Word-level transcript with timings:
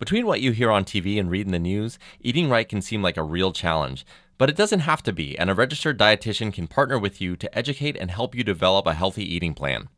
Between 0.00 0.24
what 0.24 0.40
you 0.40 0.52
hear 0.52 0.70
on 0.70 0.86
TV 0.86 1.20
and 1.20 1.30
read 1.30 1.44
in 1.44 1.52
the 1.52 1.58
news, 1.58 1.98
eating 2.22 2.48
right 2.48 2.66
can 2.66 2.80
seem 2.80 3.02
like 3.02 3.18
a 3.18 3.22
real 3.22 3.52
challenge. 3.52 4.06
But 4.38 4.48
it 4.48 4.56
doesn't 4.56 4.80
have 4.80 5.02
to 5.02 5.12
be, 5.12 5.38
and 5.38 5.50
a 5.50 5.54
registered 5.54 5.98
dietitian 5.98 6.54
can 6.54 6.68
partner 6.68 6.98
with 6.98 7.20
you 7.20 7.36
to 7.36 7.56
educate 7.58 7.98
and 7.98 8.10
help 8.10 8.34
you 8.34 8.42
develop 8.42 8.86
a 8.86 8.94
healthy 8.94 9.22
eating 9.22 9.52
plan. 9.52 9.90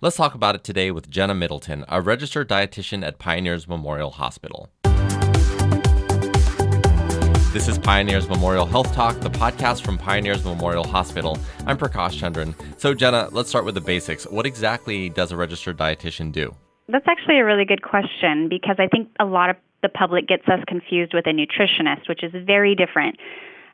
Let's 0.00 0.16
talk 0.16 0.34
about 0.34 0.54
it 0.54 0.64
today 0.64 0.90
with 0.90 1.10
Jenna 1.10 1.34
Middleton, 1.34 1.84
a 1.86 2.00
registered 2.00 2.48
dietitian 2.48 3.06
at 3.06 3.18
Pioneers 3.18 3.68
Memorial 3.68 4.12
Hospital. 4.12 4.70
This 7.52 7.68
is 7.68 7.78
Pioneers 7.78 8.30
Memorial 8.30 8.64
Health 8.64 8.94
Talk, 8.94 9.20
the 9.20 9.28
podcast 9.28 9.84
from 9.84 9.98
Pioneers 9.98 10.46
Memorial 10.46 10.84
Hospital. 10.84 11.38
I'm 11.66 11.76
Prakash 11.76 12.18
Chandran. 12.18 12.54
So, 12.80 12.94
Jenna, 12.94 13.28
let's 13.32 13.50
start 13.50 13.66
with 13.66 13.74
the 13.74 13.82
basics. 13.82 14.24
What 14.24 14.46
exactly 14.46 15.10
does 15.10 15.30
a 15.30 15.36
registered 15.36 15.76
dietitian 15.76 16.32
do? 16.32 16.56
That's 16.88 17.06
actually 17.08 17.38
a 17.38 17.44
really 17.44 17.64
good 17.64 17.82
question 17.82 18.48
because 18.48 18.76
I 18.78 18.86
think 18.86 19.08
a 19.18 19.24
lot 19.24 19.50
of 19.50 19.56
the 19.82 19.88
public 19.88 20.28
gets 20.28 20.46
us 20.48 20.60
confused 20.66 21.14
with 21.14 21.26
a 21.26 21.30
nutritionist, 21.30 22.08
which 22.08 22.22
is 22.22 22.32
very 22.46 22.74
different. 22.74 23.16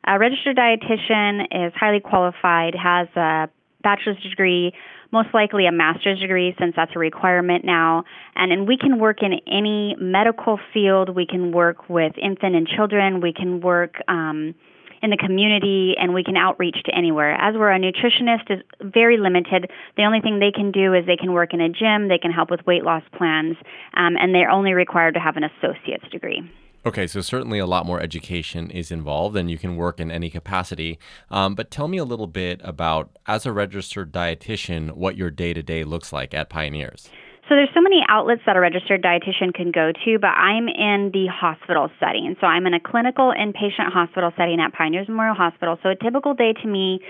A 0.05 0.19
registered 0.19 0.57
dietitian 0.57 1.45
is 1.51 1.73
highly 1.75 1.99
qualified, 1.99 2.75
has 2.75 3.07
a 3.15 3.49
bachelor's 3.83 4.21
degree, 4.21 4.73
most 5.11 5.29
likely 5.33 5.67
a 5.67 5.71
master's 5.71 6.19
degree 6.19 6.55
since 6.59 6.73
that's 6.75 6.91
a 6.95 6.99
requirement 6.99 7.63
now. 7.63 8.03
And, 8.35 8.51
and 8.51 8.67
we 8.67 8.77
can 8.77 8.99
work 8.99 9.21
in 9.21 9.33
any 9.47 9.95
medical 9.99 10.59
field. 10.73 11.15
We 11.15 11.27
can 11.27 11.51
work 11.51 11.87
with 11.89 12.13
infant 12.17 12.55
and 12.55 12.67
children. 12.67 13.21
We 13.21 13.31
can 13.31 13.61
work 13.61 13.95
um, 14.07 14.55
in 15.03 15.09
the 15.09 15.17
community 15.17 15.93
and 15.99 16.13
we 16.13 16.23
can 16.23 16.37
outreach 16.37 16.77
to 16.85 16.95
anywhere. 16.95 17.33
As 17.35 17.55
we're 17.55 17.71
a 17.71 17.77
nutritionist 17.77 18.49
is 18.49 18.63
very 18.81 19.17
limited. 19.17 19.69
The 19.97 20.03
only 20.03 20.21
thing 20.21 20.39
they 20.39 20.51
can 20.51 20.71
do 20.71 20.93
is 20.93 21.05
they 21.05 21.17
can 21.17 21.33
work 21.33 21.53
in 21.53 21.61
a 21.61 21.69
gym, 21.69 22.07
they 22.07 22.17
can 22.17 22.31
help 22.31 22.49
with 22.49 22.65
weight 22.65 22.83
loss 22.83 23.03
plans, 23.15 23.57
um, 23.95 24.15
and 24.17 24.33
they're 24.33 24.49
only 24.49 24.73
required 24.73 25.13
to 25.15 25.19
have 25.19 25.37
an 25.37 25.43
associate's 25.43 26.09
degree. 26.09 26.41
Okay, 26.85 27.07
so 27.07 27.21
certainly 27.21 27.59
a 27.59 27.65
lot 27.65 27.85
more 27.85 28.01
education 28.01 28.69
is 28.69 28.91
involved, 28.91 29.37
and 29.37 29.49
you 29.49 29.57
can 29.57 29.77
work 29.77 30.01
in 30.01 30.11
any 30.11 30.29
capacity. 30.29 30.99
Um, 31.31 31.55
but 31.55 31.71
tell 31.71 31.87
me 31.87 31.97
a 31.97 32.03
little 32.03 32.27
bit 32.27 32.59
about, 32.61 33.17
as 33.25 33.45
a 33.45 33.53
registered 33.53 34.11
dietitian, 34.11 34.91
what 34.91 35.15
your 35.15 35.31
day 35.31 35.53
to 35.53 35.63
day 35.63 35.85
looks 35.85 36.11
like 36.11 36.33
at 36.33 36.49
Pioneers. 36.49 37.09
So 37.49 37.55
there's 37.55 37.69
so 37.73 37.81
many 37.81 38.01
outlets 38.07 38.41
that 38.45 38.55
a 38.55 38.59
registered 38.59 39.01
dietitian 39.03 39.53
can 39.53 39.71
go 39.71 39.91
to, 39.91 40.19
but 40.19 40.31
I'm 40.31 40.69
in 40.69 41.11
the 41.11 41.27
hospital 41.27 41.91
setting. 41.99 42.35
So 42.39 42.47
I'm 42.47 42.65
in 42.65 42.73
a 42.73 42.79
clinical 42.79 43.33
inpatient 43.35 43.91
hospital 43.91 44.31
setting 44.37 44.61
at 44.61 44.71
Pioneers 44.71 45.09
Memorial 45.09 45.35
Hospital. 45.35 45.77
So 45.83 45.89
a 45.89 45.95
typical 45.95 46.33
day 46.33 46.53
to 46.53 46.67
me 46.67 47.01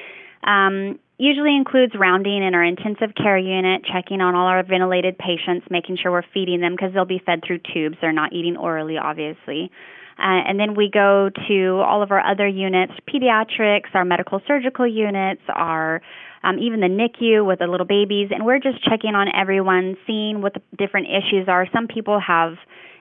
um, 0.44 0.98
usually 1.20 1.56
includes 1.56 1.94
rounding 1.94 2.44
in 2.44 2.56
our 2.56 2.64
intensive 2.64 3.14
care 3.16 3.38
unit, 3.38 3.86
checking 3.86 4.22
on 4.22 4.34
all 4.34 4.48
our 4.48 4.64
ventilated 4.64 5.20
patients, 5.20 5.68
making 5.70 5.98
sure 6.02 6.12
we're 6.12 6.24
feeding 6.34 6.62
them 6.62 6.74
because 6.74 6.94
they'll 6.94 7.06
be 7.06 7.22
fed 7.24 7.42
through 7.46 7.60
tubes. 7.72 7.98
They're 8.02 8.12
not 8.12 8.34
eating 8.34 8.58
orally, 8.58 8.98
obviously. 8.98 9.70
Uh, 10.18 10.42
and 10.48 10.60
then 10.60 10.76
we 10.76 10.90
go 10.92 11.30
to 11.48 11.82
all 11.86 12.04
of 12.04 12.12
our 12.12 12.20
other 12.20 12.48
units, 12.48 12.94
pediatrics, 13.08 13.94
our 13.94 14.06
medical 14.06 14.42
surgical 14.48 14.88
units, 14.88 15.42
our 15.50 16.02
um, 16.44 16.60
even 16.60 16.80
the 16.80 16.88
NICU 16.88 17.46
with 17.46 17.60
the 17.60 17.68
little 17.68 17.86
babies, 17.86 18.30
and 18.32 18.46
we're 18.46 18.60
just 18.60 18.84
checking 18.84 19.16
on 19.16 19.28
everyone, 19.34 19.96
seeing 20.06 20.42
what 20.42 20.54
the 20.54 20.62
different 20.78 21.08
issues 21.08 21.48
are. 21.48 21.68
Some 21.74 21.88
people 21.88 22.20
have 22.20 22.54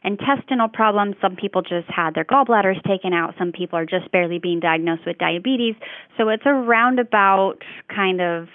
intestinal 0.05 0.69
problems, 0.69 1.17
some 1.21 1.37
people 1.37 1.63
just 1.63 1.89
had 1.89 2.15
their 2.15 2.25
gallbladders 2.25 2.83
taken 2.87 3.13
out, 3.13 3.35
some 3.39 3.53
people 3.53 3.79
are 3.79 3.87
just 3.87 4.11
barely 4.13 4.39
being 4.39 4.61
diagnosed 4.61 5.03
with 5.07 5.19
diabetes. 5.19 5.75
So 6.19 6.29
it's 6.29 6.43
a 6.47 6.53
roundabout 6.53 7.59
kind 7.95 8.21
of 8.21 8.49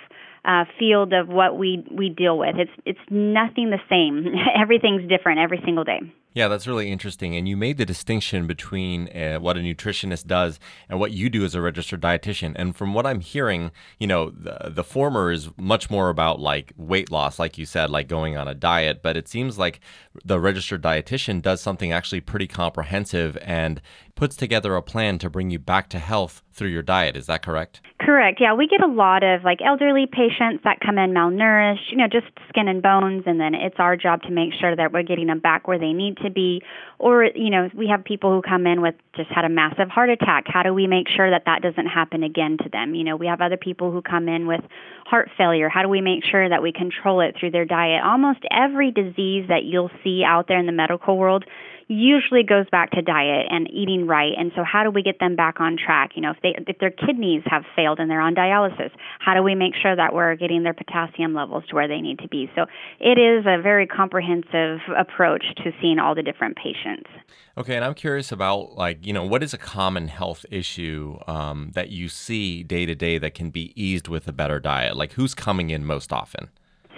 uh, 0.46 0.64
field 0.80 1.14
of 1.14 1.28
what 1.28 1.58
we 1.58 1.86
we 1.92 2.10
deal 2.10 2.38
with. 2.38 2.56
It's 2.58 2.72
it's 2.86 3.00
nothing 3.10 3.70
the 3.70 3.80
same. 3.90 4.34
Everything's 4.62 5.08
different 5.10 5.40
every 5.40 5.62
single 5.66 5.84
day. 5.84 6.00
Yeah, 6.38 6.50
that's 6.50 6.68
really 6.68 6.92
interesting. 6.92 7.36
And 7.36 7.50
you 7.50 7.58
made 7.58 7.78
the 7.78 7.86
distinction 7.86 8.46
between 8.46 9.08
uh, 9.08 9.40
what 9.40 9.58
a 9.58 9.60
nutritionist 9.60 10.28
does 10.28 10.60
and 10.88 11.00
what 11.00 11.10
you 11.10 11.32
do 11.32 11.44
as 11.44 11.56
a 11.56 11.62
registered 11.62 12.00
dietitian. 12.00 12.54
And 12.56 12.76
from 12.76 12.94
what 12.94 13.08
I'm 13.08 13.22
hearing, 13.22 13.72
you 14.00 14.06
know, 14.06 14.30
the, 14.30 14.70
the 14.70 14.84
former 14.84 15.32
is 15.32 15.50
much 15.58 15.90
more 15.90 16.10
about 16.10 16.40
like 16.40 16.74
weight 16.78 17.10
loss, 17.12 17.40
like 17.40 17.58
you 17.58 17.66
said, 17.66 17.90
like 17.90 18.08
going 18.08 18.38
on 18.38 18.48
a 18.48 18.54
diet. 18.54 19.02
But 19.02 19.18
it 19.18 19.28
seems 19.28 19.58
like 19.58 19.80
the 20.24 20.40
registered 20.40 20.84
dietitian 20.84 21.42
does 21.42 21.60
something 21.60 21.92
actually 21.92 22.22
pretty 22.22 22.46
comprehensive 22.46 23.36
and 23.42 23.82
puts 24.14 24.36
together 24.36 24.76
a 24.76 24.84
plan 24.84 25.18
to 25.18 25.32
bring 25.32 25.50
you 25.50 25.58
back 25.58 25.90
to 25.90 25.98
health 25.98 26.44
through 26.58 26.70
your 26.70 26.82
diet. 26.82 27.16
Is 27.16 27.28
that 27.28 27.44
correct? 27.44 27.82
Correct. 28.02 28.40
Yeah, 28.42 28.54
we 28.54 28.68
get 28.68 28.82
a 28.82 28.88
lot 28.88 29.24
of 29.24 29.44
like 29.44 29.60
elderly 29.64 30.06
patients 30.06 30.64
that 30.64 30.80
come 30.86 30.98
in 30.98 31.12
malnourished, 31.12 31.92
you 31.92 31.98
know, 31.98 32.08
just 32.08 32.28
skin 32.50 32.68
and 32.68 32.82
bones, 32.82 33.24
and 33.26 33.40
then 33.40 33.54
it's 33.54 33.76
our 33.80 33.96
job 33.96 34.22
to 34.24 34.32
make 34.32 34.54
sure 34.60 34.76
that 34.76 34.92
we're 34.92 35.04
getting 35.04 35.28
them 35.28 35.40
back 35.40 35.68
where 35.68 35.80
they 35.80 35.94
need 35.94 36.18
to 36.18 36.30
be. 36.30 36.62
Or, 37.00 37.26
you 37.26 37.50
know, 37.50 37.70
we 37.76 37.88
have 37.88 38.04
people 38.04 38.32
who 38.32 38.42
come 38.42 38.66
in 38.66 38.82
with 38.82 38.96
just 39.16 39.30
had 39.30 39.46
a 39.46 39.50
massive 39.50 39.90
heart 39.90 40.10
attack. 40.10 40.46
How 40.48 40.64
do 40.64 40.74
we 40.74 40.88
make 40.88 41.08
sure 41.08 41.30
that 41.30 41.44
that 41.46 41.62
doesn't 41.62 41.88
happen 41.88 42.24
again 42.24 42.58
to 42.64 42.70
them? 42.70 42.96
You 42.96 43.04
know, 43.04 43.16
we 43.16 43.28
have 43.28 43.42
other 43.42 43.58
people 43.58 43.92
who 43.92 44.02
come 44.02 44.28
in 44.28 44.48
with 44.48 44.62
heart 45.06 45.30
failure. 45.38 45.70
How 45.70 45.84
do 45.84 45.90
we 45.90 46.02
make 46.02 46.24
sure 46.24 46.50
that 46.50 46.62
we 46.62 46.72
control 46.72 47.22
it 47.22 47.36
through 47.40 47.52
their 47.52 47.66
diet? 47.66 48.04
Almost 48.04 48.40
every 48.52 48.92
disease 48.92 49.46
that 49.50 49.64
you'll 49.64 49.92
see 50.04 50.24
out 50.26 50.48
there 50.48 50.60
in 50.60 50.66
the 50.66 50.72
medical 50.72 51.18
world 51.18 51.46
usually 51.88 52.44
goes 52.44 52.66
back 52.70 52.92
to 52.92 53.02
diet 53.02 53.48
and 53.50 53.70
eating 53.72 54.08
right. 54.08 54.34
And 54.38 54.52
so 54.56 54.64
how 54.64 54.84
do 54.84 54.92
we 54.92 55.02
get 55.02 55.20
them 55.20 55.36
back 55.36 55.60
on 55.60 55.78
track? 55.78 56.12
You 56.16 56.22
know, 56.22 56.32
if 56.32 56.38
they 56.44 56.56
if 56.68 56.80
their 56.80 56.92
kidneys 56.92 57.44
have 57.46 57.64
failed 57.76 58.00
and 58.00 58.10
they're 58.10 58.22
on 58.22 58.36
dialysis, 58.36 58.92
how 59.20 59.34
do 59.34 59.44
we 59.44 59.56
make 59.56 59.74
sure 59.82 59.96
that 59.96 60.14
we're 60.14 60.36
getting 60.36 60.64
their 60.64 60.74
potassium 60.74 61.34
levels 61.34 61.64
to 61.70 61.76
where 61.76 61.88
they 61.88 62.02
need 62.02 62.20
to 62.20 62.28
be? 62.28 62.50
So 62.56 62.66
it 63.00 63.18
is 63.18 63.46
a 63.46 63.62
very 63.62 63.88
comprehensive 63.88 64.80
approach 64.98 65.44
to 65.64 65.72
seeing 65.82 66.00
all 66.00 66.14
the 66.14 66.24
different 66.24 66.58
patients. 66.58 67.10
Okay, 67.58 67.76
and 67.76 67.84
I'm 67.84 67.94
curious 67.94 68.32
about 68.32 68.78
like 68.78 69.06
you 69.06 69.14
know 69.14 69.26
what 69.26 69.42
is 69.42 69.54
a 69.54 69.58
common 69.58 70.10
health 70.10 70.46
issue 70.52 71.18
um, 71.28 71.72
that 71.74 71.90
you 71.90 72.10
see 72.10 72.64
day 72.64 72.86
to 72.86 72.96
day 72.96 73.18
that 73.18 73.34
can 73.34 73.50
be 73.50 73.72
eased 73.82 74.08
with 74.08 74.28
a 74.28 74.34
better 74.34 74.60
diet? 74.60 74.98
Like 74.98 75.14
who's 75.14 75.34
coming 75.34 75.70
in 75.70 75.86
most 75.86 76.12
often? 76.12 76.50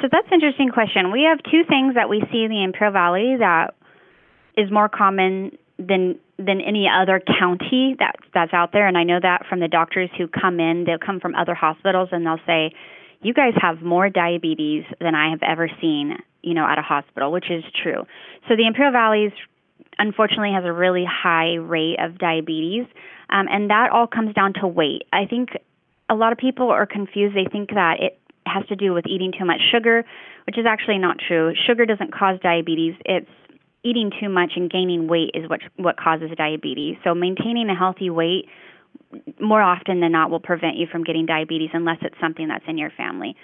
So 0.02 0.08
that's 0.10 0.28
an 0.28 0.36
interesting 0.36 0.70
question. 0.70 1.12
We 1.12 1.24
have 1.24 1.40
two 1.52 1.64
things 1.68 1.96
that 1.96 2.08
we 2.08 2.24
see 2.32 2.44
in 2.44 2.52
the 2.52 2.64
Imperial 2.64 2.94
Valley 2.94 3.36
that 3.38 3.76
is 4.58 4.72
more 4.72 4.90
common 4.90 5.58
than 5.78 6.20
than 6.38 6.62
any 6.62 6.88
other 6.88 7.22
county 7.40 7.96
that 8.00 8.16
that's 8.34 8.54
out 8.54 8.72
there. 8.72 8.88
And 8.88 8.98
I 8.98 9.04
know 9.04 9.20
that 9.22 9.46
from 9.50 9.60
the 9.60 9.68
doctors 9.68 10.10
who 10.18 10.28
come 10.28 10.60
in 10.60 10.86
they'll 10.86 10.98
come 10.98 11.20
from 11.20 11.36
other 11.36 11.54
hospitals 11.54 12.10
and 12.12 12.26
they'll 12.26 12.42
say 12.46 12.74
you 13.22 13.34
guys 13.34 13.54
have 13.62 13.82
more 13.82 14.10
diabetes 14.10 14.86
than 15.02 15.16
I 15.16 15.30
have 15.32 15.42
ever 15.44 15.70
seen 15.82 16.18
you 16.42 16.54
know 16.54 16.66
at 16.66 16.78
a 16.78 16.82
hospital 16.82 17.32
which 17.32 17.50
is 17.50 17.64
true. 17.82 18.04
So 18.48 18.56
the 18.56 18.68
Imperial 18.68 18.94
Valley 18.94 19.34
unfortunately 19.98 20.54
has 20.54 20.64
a 20.66 20.74
really 20.74 21.06
high 21.06 21.56
rate 21.56 21.98
of 22.00 22.18
diabetes. 22.18 22.86
Um, 23.30 23.48
and 23.50 23.70
that 23.70 23.92
all 23.92 24.08
comes 24.08 24.34
down 24.34 24.54
to 24.62 24.68
weight. 24.68 25.04
I 25.14 25.26
think 25.26 25.50
a 26.10 26.16
lot 26.16 26.32
of 26.32 26.38
people 26.38 26.70
are 26.72 26.86
confused. 26.86 27.36
They 27.36 27.50
think 27.50 27.70
that 27.70 27.98
it 28.00 28.20
has 28.48 28.66
to 28.68 28.76
do 28.76 28.94
with 28.94 29.06
eating 29.06 29.32
too 29.38 29.46
much 29.46 29.60
sugar 29.72 30.04
which 30.50 30.58
is 30.58 30.66
actually 30.66 30.98
not 30.98 31.18
true. 31.20 31.54
Sugar 31.68 31.86
doesn't 31.86 32.12
cause 32.12 32.40
diabetes. 32.42 32.96
It's 33.06 33.30
eating 33.84 34.12
too 34.20 34.30
much 34.30 34.52
and 34.56 34.70
gaining 34.70 35.08
weight 35.08 35.32
is 35.34 35.50
what 35.50 35.62
what 35.78 35.98
causes 35.98 36.30
diabetes. 36.38 36.98
So 37.04 37.14
maintaining 37.14 37.70
a 37.70 37.76
healthy 37.76 38.10
weight 38.10 38.46
more 39.40 39.62
often 39.62 40.02
than 40.02 40.12
not 40.12 40.30
will 40.30 40.40
prevent 40.40 40.78
you 40.78 40.88
from 40.92 41.04
getting 41.04 41.26
diabetes 41.26 41.70
unless 41.74 41.98
it's 42.02 42.16
something 42.22 42.48
that's 42.48 42.66
in 42.68 42.78
your 42.78 42.92
family. 42.92 43.36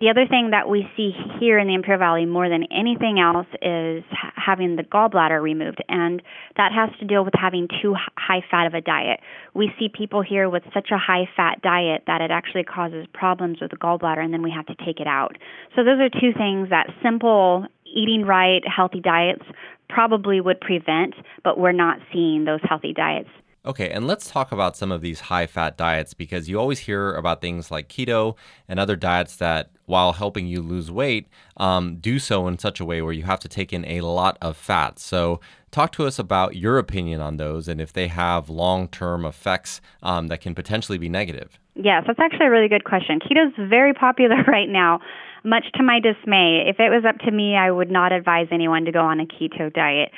The 0.00 0.10
other 0.10 0.26
thing 0.28 0.50
that 0.50 0.68
we 0.68 0.86
see 0.96 1.10
here 1.40 1.58
in 1.58 1.66
the 1.66 1.74
Imperial 1.74 1.98
Valley 1.98 2.24
more 2.24 2.48
than 2.48 2.64
anything 2.70 3.18
else 3.18 3.48
is 3.60 4.04
having 4.36 4.76
the 4.76 4.84
gallbladder 4.84 5.42
removed, 5.42 5.82
and 5.88 6.22
that 6.56 6.70
has 6.70 6.90
to 7.00 7.04
deal 7.04 7.24
with 7.24 7.34
having 7.36 7.66
too 7.82 7.96
high 8.16 8.44
fat 8.48 8.68
of 8.68 8.74
a 8.74 8.80
diet. 8.80 9.18
We 9.54 9.72
see 9.76 9.88
people 9.88 10.22
here 10.22 10.48
with 10.48 10.62
such 10.72 10.90
a 10.92 10.98
high 10.98 11.28
fat 11.36 11.62
diet 11.62 12.04
that 12.06 12.20
it 12.20 12.30
actually 12.30 12.62
causes 12.62 13.06
problems 13.12 13.58
with 13.60 13.72
the 13.72 13.76
gallbladder, 13.76 14.22
and 14.22 14.32
then 14.32 14.42
we 14.42 14.52
have 14.52 14.66
to 14.66 14.76
take 14.86 15.00
it 15.00 15.08
out. 15.08 15.36
So, 15.74 15.82
those 15.82 15.98
are 15.98 16.08
two 16.08 16.32
things 16.32 16.70
that 16.70 16.86
simple 17.02 17.66
eating 17.84 18.24
right, 18.24 18.62
healthy 18.68 19.00
diets 19.00 19.42
probably 19.88 20.40
would 20.40 20.60
prevent, 20.60 21.14
but 21.44 21.58
we're 21.58 21.72
not 21.72 21.98
seeing 22.12 22.44
those 22.44 22.60
healthy 22.62 22.92
diets. 22.92 23.30
Okay, 23.66 23.90
and 23.90 24.06
let's 24.06 24.30
talk 24.30 24.52
about 24.52 24.76
some 24.76 24.92
of 24.92 25.02
these 25.02 25.20
high 25.20 25.46
fat 25.46 25.76
diets 25.76 26.14
because 26.14 26.48
you 26.48 26.58
always 26.58 26.78
hear 26.78 27.14
about 27.14 27.40
things 27.40 27.70
like 27.70 27.88
keto 27.88 28.36
and 28.68 28.78
other 28.78 28.96
diets 28.96 29.36
that, 29.36 29.70
while 29.84 30.12
helping 30.12 30.46
you 30.46 30.62
lose 30.62 30.90
weight, 30.90 31.28
um, 31.56 31.96
do 31.96 32.18
so 32.18 32.46
in 32.46 32.58
such 32.58 32.80
a 32.80 32.84
way 32.84 33.02
where 33.02 33.12
you 33.12 33.24
have 33.24 33.40
to 33.40 33.48
take 33.48 33.72
in 33.72 33.84
a 33.84 34.00
lot 34.02 34.38
of 34.40 34.56
fat. 34.56 34.98
So, 34.98 35.40
talk 35.70 35.92
to 35.92 36.06
us 36.06 36.18
about 36.18 36.56
your 36.56 36.78
opinion 36.78 37.20
on 37.20 37.36
those 37.36 37.68
and 37.68 37.80
if 37.80 37.92
they 37.92 38.08
have 38.08 38.48
long 38.48 38.88
term 38.88 39.26
effects 39.26 39.80
um, 40.02 40.28
that 40.28 40.40
can 40.40 40.54
potentially 40.54 40.96
be 40.96 41.08
negative. 41.08 41.58
Yes, 41.74 42.04
that's 42.06 42.18
actually 42.20 42.46
a 42.46 42.50
really 42.50 42.68
good 42.68 42.84
question. 42.84 43.18
Keto 43.18 43.48
is 43.48 43.68
very 43.68 43.92
popular 43.92 44.42
right 44.46 44.68
now 44.68 45.00
much 45.44 45.64
to 45.74 45.82
my 45.82 46.00
dismay. 46.00 46.64
If 46.68 46.80
it 46.80 46.90
was 46.90 47.04
up 47.08 47.18
to 47.20 47.30
me, 47.30 47.56
I 47.56 47.70
would 47.70 47.90
not 47.90 48.12
advise 48.12 48.48
anyone 48.50 48.84
to 48.84 48.92
go 48.92 49.00
on 49.00 49.20
a 49.20 49.26
keto 49.26 49.72
diet. 49.72 50.10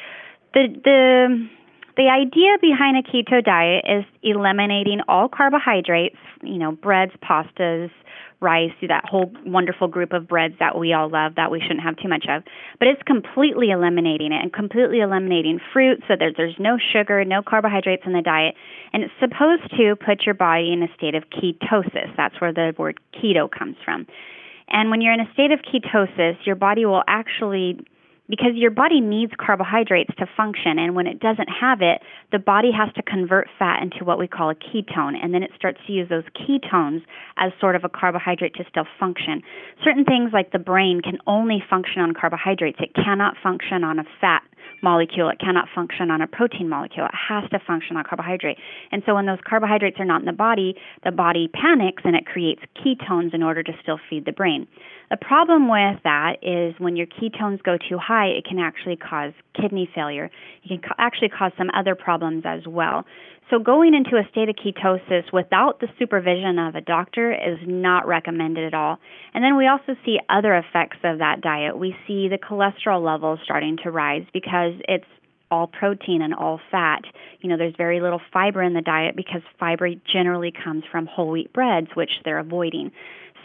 The 0.54 0.66
the 0.84 1.48
The 1.96 2.08
idea 2.08 2.56
behind 2.60 2.96
a 2.96 3.02
keto 3.02 3.44
diet 3.44 3.84
is 3.86 4.04
eliminating 4.22 5.00
all 5.08 5.28
carbohydrates, 5.28 6.16
you 6.42 6.56
know, 6.56 6.72
breads, 6.72 7.12
pastas, 7.22 7.90
rice, 8.40 8.72
that 8.88 9.04
whole 9.04 9.30
wonderful 9.44 9.86
group 9.86 10.14
of 10.14 10.26
breads 10.26 10.54
that 10.60 10.78
we 10.78 10.94
all 10.94 11.10
love 11.10 11.34
that 11.34 11.50
we 11.50 11.60
shouldn't 11.60 11.82
have 11.82 11.96
too 11.96 12.08
much 12.08 12.24
of. 12.26 12.42
But 12.78 12.88
it's 12.88 13.02
completely 13.02 13.70
eliminating 13.70 14.32
it 14.32 14.40
and 14.40 14.50
completely 14.50 15.00
eliminating 15.00 15.60
fruit 15.74 16.02
so 16.08 16.14
that 16.18 16.32
there's 16.38 16.56
no 16.58 16.78
sugar, 16.78 17.22
no 17.24 17.42
carbohydrates 17.42 18.04
in 18.06 18.14
the 18.14 18.22
diet. 18.22 18.54
And 18.94 19.02
it's 19.02 19.12
supposed 19.20 19.68
to 19.76 19.94
put 19.94 20.24
your 20.24 20.34
body 20.34 20.72
in 20.72 20.82
a 20.82 20.88
state 20.96 21.14
of 21.14 21.24
ketosis. 21.28 22.16
That's 22.16 22.40
where 22.40 22.52
the 22.52 22.72
word 22.78 22.98
keto 23.12 23.50
comes 23.50 23.76
from. 23.84 24.06
And 24.70 24.90
when 24.90 25.00
you're 25.00 25.12
in 25.12 25.20
a 25.20 25.32
state 25.32 25.50
of 25.52 25.60
ketosis, 25.60 26.36
your 26.46 26.56
body 26.56 26.86
will 26.86 27.02
actually 27.08 27.80
because 28.30 28.54
your 28.54 28.70
body 28.70 29.00
needs 29.00 29.32
carbohydrates 29.44 30.14
to 30.16 30.24
function 30.36 30.78
and 30.78 30.94
when 30.94 31.08
it 31.08 31.18
doesn't 31.18 31.48
have 31.48 31.82
it 31.82 32.00
the 32.30 32.38
body 32.38 32.70
has 32.70 32.88
to 32.94 33.02
convert 33.02 33.48
fat 33.58 33.82
into 33.82 34.04
what 34.04 34.18
we 34.18 34.28
call 34.28 34.48
a 34.48 34.54
ketone 34.54 35.14
and 35.20 35.34
then 35.34 35.42
it 35.42 35.50
starts 35.56 35.80
to 35.86 35.92
use 35.92 36.08
those 36.08 36.22
ketones 36.38 37.02
as 37.36 37.50
sort 37.60 37.74
of 37.74 37.82
a 37.82 37.88
carbohydrate 37.88 38.54
to 38.54 38.64
still 38.70 38.86
function. 38.98 39.42
Certain 39.82 40.04
things 40.04 40.30
like 40.32 40.52
the 40.52 40.58
brain 40.58 41.00
can 41.02 41.18
only 41.26 41.62
function 41.68 42.00
on 42.00 42.14
carbohydrates. 42.14 42.78
It 42.80 42.94
cannot 42.94 43.34
function 43.42 43.82
on 43.82 43.98
a 43.98 44.04
fat 44.20 44.42
molecule. 44.82 45.28
It 45.28 45.38
cannot 45.38 45.68
function 45.74 46.10
on 46.10 46.20
a 46.20 46.26
protein 46.26 46.68
molecule. 46.68 47.06
It 47.06 47.14
has 47.28 47.48
to 47.50 47.58
function 47.58 47.96
on 47.96 48.04
carbohydrate. 48.04 48.58
And 48.92 49.02
so 49.06 49.14
when 49.14 49.26
those 49.26 49.38
carbohydrates 49.48 49.98
are 49.98 50.04
not 50.04 50.20
in 50.20 50.26
the 50.26 50.32
body, 50.32 50.74
the 51.04 51.10
body 51.10 51.48
panics 51.48 52.02
and 52.04 52.16
it 52.16 52.26
creates 52.26 52.62
ketones 52.76 53.34
in 53.34 53.42
order 53.42 53.62
to 53.62 53.72
still 53.82 53.98
feed 54.08 54.24
the 54.24 54.32
brain. 54.32 54.66
The 55.10 55.16
problem 55.16 55.68
with 55.68 56.02
that 56.04 56.36
is 56.42 56.74
when 56.78 56.96
your 56.96 57.06
ketones 57.06 57.62
go 57.62 57.76
too 57.76 57.98
high, 57.98 58.26
it 58.26 58.44
can 58.44 58.58
actually 58.58 58.96
cause 58.96 59.32
kidney 59.60 59.90
failure. 59.92 60.30
It 60.64 60.68
can 60.68 60.78
ca- 60.78 60.94
actually 60.98 61.30
cause 61.30 61.52
some 61.58 61.70
other 61.74 61.94
problems 61.94 62.44
as 62.46 62.66
well. 62.66 63.04
So, 63.50 63.58
going 63.58 63.94
into 63.94 64.16
a 64.16 64.22
state 64.30 64.48
of 64.48 64.54
ketosis 64.54 65.32
without 65.32 65.80
the 65.80 65.88
supervision 65.98 66.60
of 66.60 66.76
a 66.76 66.80
doctor 66.80 67.32
is 67.32 67.58
not 67.66 68.06
recommended 68.06 68.64
at 68.64 68.74
all. 68.74 68.98
And 69.34 69.42
then 69.42 69.56
we 69.56 69.66
also 69.66 69.96
see 70.04 70.20
other 70.28 70.54
effects 70.54 70.98
of 71.02 71.18
that 71.18 71.40
diet. 71.40 71.76
We 71.76 71.96
see 72.06 72.28
the 72.28 72.38
cholesterol 72.38 73.04
levels 73.04 73.40
starting 73.42 73.76
to 73.82 73.90
rise 73.90 74.24
because 74.32 74.74
it's 74.88 75.04
all 75.50 75.66
protein 75.66 76.22
and 76.22 76.32
all 76.32 76.60
fat. 76.70 77.02
You 77.40 77.50
know, 77.50 77.56
there's 77.56 77.74
very 77.76 78.00
little 78.00 78.20
fiber 78.32 78.62
in 78.62 78.72
the 78.72 78.82
diet 78.82 79.16
because 79.16 79.42
fiber 79.58 79.88
generally 80.10 80.52
comes 80.52 80.84
from 80.88 81.06
whole 81.06 81.30
wheat 81.30 81.52
breads, 81.52 81.88
which 81.94 82.12
they're 82.24 82.38
avoiding. 82.38 82.92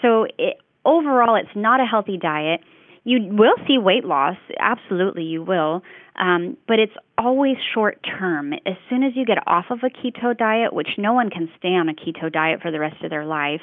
So, 0.03 0.27
it, 0.37 0.57
overall, 0.85 1.35
it's 1.35 1.55
not 1.55 1.79
a 1.79 1.85
healthy 1.85 2.17
diet. 2.17 2.61
You 3.05 3.19
will 3.31 3.55
see 3.67 3.79
weight 3.79 4.05
loss, 4.05 4.37
absolutely, 4.59 5.23
you 5.23 5.43
will, 5.43 5.81
um, 6.15 6.57
but 6.67 6.79
it's 6.79 6.93
always 7.17 7.57
short 7.73 7.99
term. 8.03 8.53
As 8.53 8.75
soon 8.89 9.03
as 9.03 9.13
you 9.15 9.25
get 9.25 9.37
off 9.47 9.65
of 9.69 9.79
a 9.83 9.89
keto 9.89 10.37
diet, 10.37 10.73
which 10.73 10.89
no 10.97 11.13
one 11.13 11.29
can 11.29 11.49
stay 11.57 11.69
on 11.69 11.89
a 11.89 11.93
keto 11.93 12.31
diet 12.31 12.61
for 12.61 12.71
the 12.71 12.79
rest 12.79 13.03
of 13.03 13.09
their 13.09 13.25
life, 13.25 13.61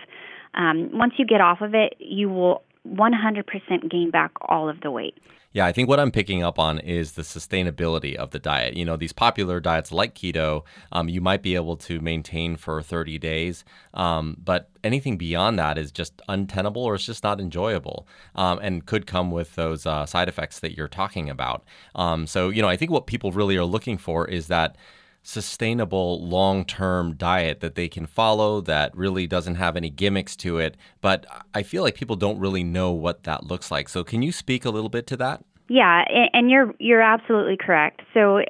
um, 0.55 0.91
once 0.93 1.15
you 1.19 1.27
get 1.27 1.41
off 1.41 1.61
of 1.61 1.75
it, 1.75 1.95
you 1.99 2.29
will 2.29 2.63
100% 2.89 3.91
gain 3.91 4.11
back 4.11 4.33
all 4.41 4.69
of 4.69 4.81
the 4.81 4.91
weight. 4.91 5.15
Yeah, 5.55 5.67
I 5.67 5.73
think 5.73 5.89
what 5.89 6.01
I'm 6.01 6.11
picking 6.11 6.43
up 6.43 6.59
on 6.59 6.79
is 6.79 7.13
the 7.13 7.23
sustainability 7.23 8.15
of 8.15 8.31
the 8.31 8.39
diet. 8.39 8.75
You 8.75 8.85
know, 8.87 8.97
these 8.97 9.13
popular 9.13 9.61
diets 9.61 9.93
like 9.93 10.15
keto, 10.15 10.63
um, 10.91 11.09
you 11.09 11.21
might 11.21 11.43
be 11.43 11.55
able 11.55 11.77
to 11.79 12.01
maintain 12.01 12.57
for 12.57 12.81
30 12.81 13.19
days, 13.19 13.65
um, 13.93 14.37
but 14.43 14.71
anything 14.83 15.19
beyond 15.19 15.59
that 15.59 15.77
is 15.77 15.93
just 15.93 16.23
untenable 16.29 16.83
or 16.83 16.95
it's 16.95 17.05
just 17.05 17.23
not 17.23 17.41
enjoyable 17.41 18.07
um, 18.35 18.59
and 18.63 18.87
could 18.87 19.07
come 19.07 19.31
with 19.31 19.55
those 19.55 19.85
uh, 19.85 20.07
side 20.07 20.29
effects 20.29 20.61
that 20.61 20.77
you're 20.77 20.89
talking 20.89 21.29
about. 21.29 21.65
Um, 21.95 22.27
so, 22.27 22.49
you 22.49 22.63
know, 22.63 22.69
I 22.69 22.77
think 22.77 22.91
what 22.91 23.07
people 23.07 23.31
really 23.31 23.57
are 23.57 23.65
looking 23.65 23.99
for 23.99 24.27
is 24.27 24.47
that 24.47 24.77
sustainable 25.23 26.27
long 26.27 26.65
term 26.65 27.15
diet 27.15 27.61
that 27.61 27.75
they 27.75 27.89
can 27.89 28.07
follow 28.07 28.61
that 28.63 28.97
really 28.97 29.27
doesn't 29.27 29.55
have 29.55 29.77
any 29.77 29.91
gimmicks 29.91 30.37
to 30.37 30.59
it. 30.59 30.77
But 31.01 31.27
I 31.55 31.63
feel 31.63 31.83
like 31.83 31.95
people 31.95 32.17
don't 32.17 32.39
really 32.39 32.65
know 32.65 32.91
what 32.93 33.25
that 33.25 33.45
looks 33.45 33.71
like. 33.71 33.89
So 33.89 34.05
can 34.05 34.23
you 34.23 34.33
speak 34.33 34.65
a 34.65 34.71
little 34.71 34.91
bit 34.91 35.07
to 35.09 35.17
that? 35.19 35.45
Yeah, 35.69 36.05
and 36.33 36.51
you're 36.51 36.75
you're 36.79 37.01
absolutely 37.01 37.57
correct. 37.57 38.03
So 38.13 38.43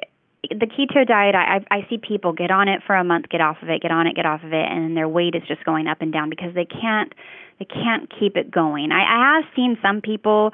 the 0.49 0.67
keto 0.67 1.07
diet, 1.07 1.35
I, 1.35 1.63
I 1.71 1.87
see 1.89 1.97
people 1.97 2.33
get 2.33 2.51
on 2.51 2.67
it 2.67 2.81
for 2.85 2.95
a 2.95 3.03
month, 3.03 3.29
get 3.29 3.39
off 3.39 3.57
of 3.61 3.69
it, 3.69 3.81
get 3.81 3.91
on 3.91 4.07
it, 4.07 4.15
get 4.15 4.25
off 4.25 4.43
of 4.43 4.51
it, 4.51 4.67
and 4.69 4.95
their 4.95 5.07
weight 5.07 5.35
is 5.35 5.43
just 5.47 5.63
going 5.63 5.87
up 5.87 6.01
and 6.01 6.11
down 6.11 6.29
because 6.29 6.53
they 6.53 6.65
can't 6.65 7.13
they 7.59 7.65
can't 7.65 8.11
keep 8.19 8.35
it 8.35 8.51
going. 8.51 8.91
I, 8.91 9.03
I 9.03 9.35
have 9.35 9.45
seen 9.55 9.77
some 9.81 10.01
people 10.01 10.51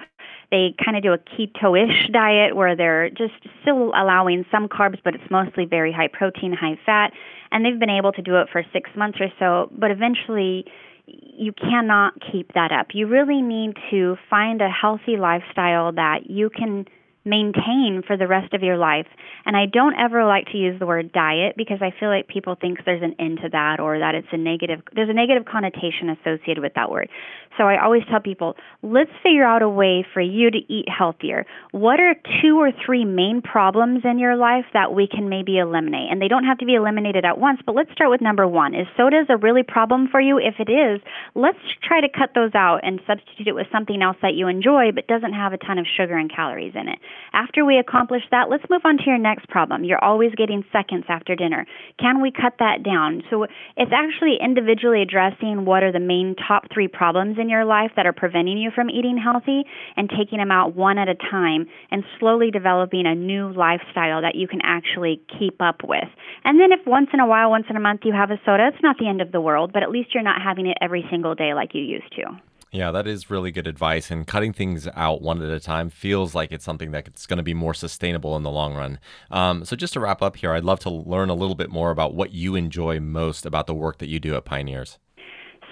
they 0.51 0.75
kind 0.83 0.97
of 0.97 1.03
do 1.03 1.13
a 1.13 1.18
keto-ish 1.18 2.09
diet 2.12 2.56
where 2.56 2.75
they're 2.75 3.09
just 3.09 3.33
still 3.62 3.89
allowing 3.95 4.45
some 4.51 4.68
carbs, 4.68 5.00
but 5.03 5.15
it's 5.15 5.30
mostly 5.30 5.65
very 5.65 5.91
high 5.91 6.07
protein, 6.07 6.53
high 6.53 6.77
fat, 6.86 7.13
and 7.51 7.65
they've 7.65 7.80
been 7.80 7.89
able 7.89 8.12
to 8.12 8.21
do 8.21 8.36
it 8.38 8.47
for 8.51 8.63
six 8.74 8.89
months 8.95 9.19
or 9.21 9.31
so. 9.39 9.71
But 9.71 9.91
eventually, 9.91 10.65
you 11.07 11.51
cannot 11.53 12.13
keep 12.31 12.53
that 12.53 12.71
up. 12.71 12.88
You 12.94 13.07
really 13.07 13.41
need 13.41 13.75
to 13.89 14.18
find 14.30 14.62
a 14.62 14.69
healthy 14.69 15.18
lifestyle 15.18 15.91
that 15.94 16.30
you 16.30 16.50
can 16.50 16.86
maintain 17.25 18.01
for 18.06 18.18
the 18.18 18.27
rest 18.27 18.54
of 18.54 18.63
your 18.63 18.77
life. 18.77 19.07
And 19.45 19.56
I 19.56 19.66
don't 19.66 19.95
ever 19.95 20.25
like 20.25 20.48
to 20.51 20.57
use 20.57 20.80
the 20.80 20.86
word 20.86 21.12
diet 21.12 21.56
because 21.57 21.80
I 21.81 21.92
feel 22.00 22.10
like 22.10 22.27
people 22.27 22.56
think 22.60 22.80
there's 22.86 23.04
an 23.04 23.16
end 23.19 23.39
to 23.44 23.50
that 23.50 23.80
or 23.80 24.00
that 24.00 24.16
it's 24.16 24.27
a 24.31 24.38
negative 24.38 24.80
there's 24.94 25.10
a 25.10 25.13
negative 25.13 25.45
connotation 25.45 26.10
associated 26.10 26.62
with 26.62 26.74
that 26.75 26.92
word. 26.92 27.10
So 27.57 27.66
I 27.66 27.83
always 27.83 28.04
tell 28.10 28.21
people, 28.21 28.56
let's 28.81 29.12
figure 29.21 29.44
out 29.44 29.62
a 29.62 29.69
way 29.69 30.06
for 30.13 30.21
you 30.21 30.50
to 30.50 30.60
eat 30.69 30.86
healthier. 30.88 31.45
What 31.71 32.00
are 32.00 32.16
two 32.42 32.57
or 32.57 32.71
three 32.86 33.04
main 33.04 33.42
problems 33.42 34.04
in 34.06 34.18
your 34.18 34.38
life 34.38 34.65
that 34.74 34.94
we 34.94 35.07
can 35.07 35.27
maybe 35.27 35.57
eliminate? 35.57 36.10
And 36.10 36.22
they 36.22 36.30
don't 36.30 36.45
have 36.45 36.57
to 36.60 36.65
be 36.65 36.75
eliminated 36.75 37.25
at 37.25 37.38
once, 37.38 37.60
but 37.65 37.75
let's 37.75 37.92
start 37.92 38.10
with 38.10 38.22
number 38.22 38.48
1. 38.48 38.75
Is 38.75 38.88
sodas 38.95 39.25
a 39.27 39.36
really 39.36 39.63
problem 39.63 40.07
for 40.10 40.22
you? 40.22 40.38
If 40.38 40.56
it 40.60 40.72
is, 40.72 41.01
let's 41.36 41.60
try 41.86 42.00
to 42.00 42.07
cut 42.07 42.31
those 42.33 42.56
out 42.56 42.80
and 42.83 43.01
substitute 43.06 43.48
it 43.48 43.56
with 43.56 43.68
something 43.72 44.01
else 44.01 44.18
that 44.22 44.36
you 44.36 44.48
enjoy 44.48 44.92
but 44.95 45.07
doesn't 45.07 45.33
have 45.33 45.51
a 45.51 45.57
ton 45.57 45.77
of 45.77 45.86
sugar 45.98 46.18
and 46.18 46.33
calories 46.33 46.75
in 46.75 46.88
it. 46.88 47.00
After 47.34 47.64
we 47.66 47.78
accomplish 47.78 48.24
that, 48.32 48.50
let's 48.50 48.64
move 48.70 48.82
on 48.86 48.98
to 48.98 49.04
your 49.06 49.18
next 49.18 49.48
problem. 49.50 49.84
You're 49.84 50.04
always 50.04 50.34
getting 50.36 50.64
seconds 50.72 51.06
after 51.10 51.36
dinner. 51.36 51.66
Can 52.00 52.22
we 52.22 52.32
cut 52.32 52.54
that 52.60 52.84
down? 52.84 53.24
So 53.30 53.44
it's 53.78 53.92
actually 53.94 54.38
individually 54.42 55.02
addressing 55.02 55.66
what 55.66 55.84
are 55.84 55.92
the 55.92 56.00
main 56.00 56.36
top 56.48 56.64
three 56.74 56.88
problems 56.88 57.38
in 57.40 57.50
your 57.50 57.66
life 57.66 57.92
that 57.96 58.06
are 58.06 58.14
preventing 58.14 58.58
you 58.58 58.72
from 58.74 58.90
eating 58.90 59.18
healthy 59.18 59.64
and 59.96 60.10
taking 60.10 60.40
them 60.40 60.52
out 60.52 60.76
one 60.76 60.98
at 60.98 61.08
a 61.08 61.16
time 61.16 61.68
and 61.92 62.04
slowly 62.20 62.52
developing 62.52 63.06
a 63.06 63.16
new 63.16 63.52
lifestyle 63.54 64.22
that 64.22 64.36
you 64.36 64.48
can 64.48 64.60
actually 64.64 65.22
keep 65.40 65.62
up 65.62 65.82
with. 65.84 66.10
And 66.44 66.60
then 66.60 66.72
if 66.72 66.86
once 66.86 67.10
in 67.14 67.20
a 67.20 67.28
while, 67.28 67.50
once 67.50 67.66
in 67.70 67.76
a 67.76 67.80
month, 67.80 68.02
you 68.04 68.14
have 68.14 68.32
a 68.32 68.40
soda, 68.46 68.70
it's 68.74 68.84
not 68.84 68.98
the 69.00 69.08
end 69.08 69.22
of 69.22 69.32
the 69.32 69.42
world, 69.42 69.72
but 69.74 69.84
at 69.84 69.92
least 69.92 70.14
you're 70.14 70.24
not 70.24 70.42
having 70.42 70.68
it 70.68 70.78
every 70.82 71.06
single 71.10 71.36
day 71.36 71.54
like 71.54 71.74
you 71.74 71.82
used 71.82 72.12
to. 72.16 72.49
Yeah, 72.71 72.92
that 72.92 73.07
is 73.07 73.30
really 73.30 73.51
good 73.51 73.66
advice. 73.66 74.12
And 74.12 74.27
cutting 74.27 74.54
things 74.54 74.88
out 74.95 75.21
one 75.21 75.42
at 75.42 75.50
a 75.50 75.60
time 75.60 75.89
feels 75.89 76.36
like 76.36 76.51
it's 76.51 76.63
something 76.63 76.92
that's 76.92 77.25
going 77.25 77.38
to 77.38 77.44
be 77.44 77.54
more 77.54 77.74
sustainable 77.74 78.36
in 78.36 78.44
the 78.44 78.51
long 78.51 78.75
run. 78.75 79.00
Um, 79.31 79.66
so, 79.66 79.75
just 79.75 79.94
to 79.94 80.00
wrap 80.00 80.21
up 80.21 80.36
here, 80.36 80.54
I'd 80.54 80.63
love 80.63 80.80
to 80.81 80.89
learn 80.89 81.30
a 81.30 81.33
little 81.33 81.55
bit 81.55 81.72
more 81.72 81.89
about 81.89 82.13
what 82.13 82.32
you 82.32 82.55
enjoy 82.55 83.00
most 83.00 83.46
about 83.46 83.65
the 83.65 83.74
work 83.74 83.98
that 83.98 84.08
you 84.08 84.20
do 84.20 84.36
at 84.36 84.46
Pioneers. 84.46 85.00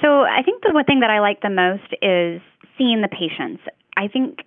So, 0.01 0.21
I 0.21 0.41
think 0.43 0.63
the 0.63 0.73
one 0.73 0.85
thing 0.85 0.99
that 1.01 1.11
I 1.11 1.19
like 1.19 1.41
the 1.41 1.49
most 1.49 1.93
is 2.01 2.41
seeing 2.77 3.01
the 3.01 3.07
patients. 3.07 3.61
I 3.95 4.07
think 4.07 4.39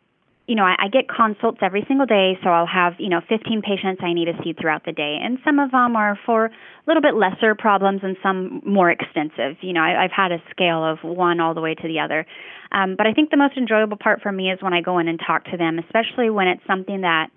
you 0.50 0.56
know, 0.56 0.64
I, 0.64 0.74
I 0.80 0.88
get 0.88 1.06
consults 1.08 1.58
every 1.62 1.84
single 1.86 2.06
day, 2.06 2.36
so 2.42 2.50
I'll 2.50 2.66
have, 2.66 2.94
you 2.98 3.08
know, 3.08 3.20
15 3.28 3.62
patients 3.62 4.02
I 4.02 4.12
need 4.12 4.24
to 4.24 4.34
see 4.42 4.52
throughout 4.52 4.84
the 4.84 4.90
day. 4.90 5.16
And 5.22 5.38
some 5.44 5.60
of 5.60 5.70
them 5.70 5.94
are 5.94 6.18
for 6.26 6.46
a 6.46 6.50
little 6.88 7.02
bit 7.02 7.14
lesser 7.14 7.54
problems 7.54 8.00
and 8.02 8.16
some 8.20 8.60
more 8.66 8.90
extensive. 8.90 9.58
You 9.60 9.72
know, 9.72 9.80
I, 9.80 10.02
I've 10.02 10.10
had 10.10 10.32
a 10.32 10.42
scale 10.50 10.84
of 10.84 10.98
one 11.04 11.38
all 11.38 11.54
the 11.54 11.60
way 11.60 11.76
to 11.76 11.86
the 11.86 12.00
other. 12.00 12.26
Um, 12.72 12.96
but 12.98 13.06
I 13.06 13.12
think 13.12 13.30
the 13.30 13.36
most 13.36 13.56
enjoyable 13.56 13.96
part 13.96 14.22
for 14.22 14.32
me 14.32 14.50
is 14.50 14.60
when 14.60 14.74
I 14.74 14.80
go 14.80 14.98
in 14.98 15.06
and 15.06 15.20
talk 15.24 15.44
to 15.52 15.56
them, 15.56 15.78
especially 15.78 16.30
when 16.30 16.48
it's 16.48 16.66
something 16.66 17.02
that 17.02 17.28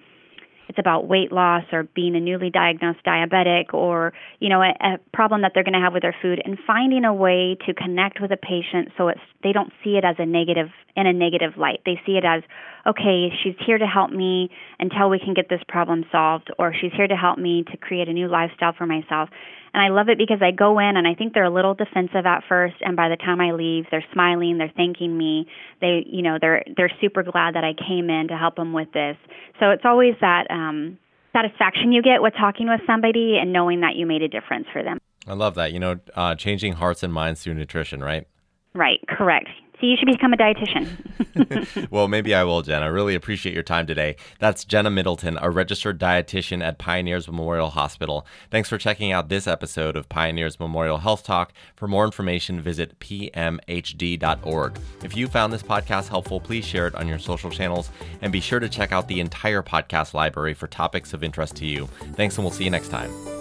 it's 0.67 0.79
about 0.79 1.07
weight 1.07 1.31
loss 1.31 1.63
or 1.71 1.83
being 1.95 2.15
a 2.15 2.19
newly 2.19 2.49
diagnosed 2.49 2.99
diabetic 3.05 3.73
or 3.73 4.13
you 4.39 4.49
know 4.49 4.61
a, 4.61 4.73
a 4.81 4.97
problem 5.13 5.41
that 5.41 5.51
they're 5.53 5.63
going 5.63 5.73
to 5.73 5.79
have 5.79 5.93
with 5.93 6.01
their 6.01 6.15
food 6.21 6.41
and 6.43 6.57
finding 6.65 7.05
a 7.05 7.13
way 7.13 7.57
to 7.65 7.73
connect 7.73 8.21
with 8.21 8.31
a 8.31 8.37
patient 8.37 8.89
so 8.97 9.07
it's 9.07 9.21
they 9.43 9.51
don't 9.51 9.71
see 9.83 9.97
it 9.97 10.05
as 10.05 10.15
a 10.19 10.25
negative 10.25 10.69
in 10.95 11.07
a 11.07 11.13
negative 11.13 11.57
light. 11.57 11.79
They 11.85 11.99
see 12.05 12.13
it 12.13 12.25
as 12.25 12.43
okay 12.85 13.29
she's 13.43 13.55
here 13.65 13.77
to 13.77 13.87
help 13.87 14.11
me 14.11 14.49
until 14.79 15.09
we 15.09 15.19
can 15.19 15.33
get 15.33 15.49
this 15.49 15.61
problem 15.67 16.05
solved 16.11 16.51
or 16.59 16.73
she's 16.79 16.91
here 16.95 17.07
to 17.07 17.15
help 17.15 17.37
me 17.37 17.63
to 17.71 17.77
create 17.77 18.09
a 18.09 18.13
new 18.13 18.27
lifestyle 18.27 18.73
for 18.77 18.85
myself 18.85 19.29
and 19.73 19.83
I 19.83 19.89
love 19.89 20.09
it 20.09 20.17
because 20.17 20.39
I 20.41 20.51
go 20.51 20.79
in 20.79 20.97
and 20.97 21.07
I 21.07 21.15
think 21.15 21.33
they're 21.33 21.43
a 21.43 21.53
little 21.53 21.73
defensive 21.73 22.25
at 22.25 22.43
first 22.47 22.75
and 22.81 22.95
by 22.95 23.09
the 23.09 23.17
time 23.17 23.41
I 23.41 23.51
leave 23.51 23.85
they're 23.91 24.05
smiling, 24.13 24.57
they're 24.57 24.71
thanking 24.75 25.17
me. 25.17 25.47
They, 25.81 26.03
you 26.05 26.21
know, 26.21 26.37
they're 26.39 26.63
they're 26.75 26.91
super 27.01 27.23
glad 27.23 27.55
that 27.55 27.63
I 27.63 27.73
came 27.73 28.09
in 28.09 28.27
to 28.29 28.37
help 28.37 28.55
them 28.55 28.73
with 28.73 28.91
this. 28.93 29.17
So 29.59 29.71
it's 29.71 29.83
always 29.85 30.13
that 30.21 30.49
um 30.49 30.97
satisfaction 31.33 31.91
you 31.91 32.01
get 32.01 32.21
with 32.21 32.33
talking 32.39 32.67
with 32.67 32.81
somebody 32.85 33.37
and 33.41 33.51
knowing 33.51 33.81
that 33.81 33.95
you 33.95 34.05
made 34.05 34.21
a 34.21 34.27
difference 34.27 34.67
for 34.71 34.83
them. 34.83 34.99
I 35.27 35.33
love 35.33 35.55
that. 35.55 35.71
You 35.71 35.79
know, 35.79 35.99
uh, 36.15 36.35
changing 36.35 36.73
hearts 36.73 37.01
and 37.01 37.13
minds 37.13 37.41
through 37.41 37.55
nutrition, 37.55 38.03
right? 38.03 38.27
Right, 38.75 38.99
correct 39.07 39.49
So 39.83 39.87
you 39.87 39.97
should 39.97 40.07
become 40.07 40.31
a 40.31 40.37
dietitian. 40.37 41.89
well, 41.91 42.07
maybe 42.07 42.33
I 42.33 42.45
will, 42.45 42.61
Jenna. 42.61 42.89
Really 42.89 43.15
appreciate 43.15 43.53
your 43.53 43.63
time 43.63 43.85
today. 43.85 44.15
That's 44.39 44.63
Jenna 44.63 44.89
Middleton, 44.89 45.37
a 45.41 45.49
registered 45.49 45.99
dietitian 45.99 46.63
at 46.63 46.77
Pioneers 46.77 47.27
Memorial 47.27 47.69
Hospital. 47.69 48.25
Thanks 48.49 48.69
for 48.69 48.77
checking 48.77 49.11
out 49.11 49.27
this 49.27 49.45
episode 49.45 49.97
of 49.97 50.07
Pioneers 50.07 50.57
Memorial 50.57 50.99
Health 50.99 51.23
Talk. 51.23 51.51
For 51.75 51.89
more 51.89 52.05
information, 52.05 52.61
visit 52.61 52.97
pmhd.org. 52.99 54.79
If 55.03 55.17
you 55.17 55.27
found 55.27 55.51
this 55.51 55.63
podcast 55.63 56.07
helpful, 56.07 56.39
please 56.39 56.63
share 56.63 56.87
it 56.87 56.95
on 56.95 57.09
your 57.09 57.19
social 57.19 57.49
channels 57.49 57.89
and 58.21 58.31
be 58.31 58.39
sure 58.39 58.61
to 58.61 58.69
check 58.69 58.93
out 58.93 59.09
the 59.09 59.19
entire 59.19 59.61
podcast 59.61 60.13
library 60.13 60.53
for 60.53 60.67
topics 60.67 61.13
of 61.13 61.25
interest 61.25 61.57
to 61.57 61.65
you. 61.65 61.87
Thanks, 62.13 62.37
and 62.37 62.45
we'll 62.45 62.53
see 62.53 62.63
you 62.63 62.71
next 62.71 62.87
time. 62.87 63.32